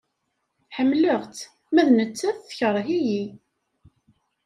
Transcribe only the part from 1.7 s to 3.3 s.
ma d nettat tekreh-iyi.